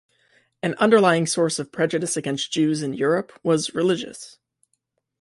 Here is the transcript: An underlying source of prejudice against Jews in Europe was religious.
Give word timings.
An 0.63 0.73
underlying 0.79 1.27
source 1.27 1.59
of 1.59 1.71
prejudice 1.71 2.17
against 2.17 2.51
Jews 2.51 2.81
in 2.81 2.93
Europe 2.95 3.39
was 3.43 3.75
religious. 3.75 4.39